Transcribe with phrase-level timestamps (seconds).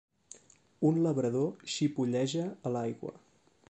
[0.89, 3.19] un labrador xipolleja a l'aigua.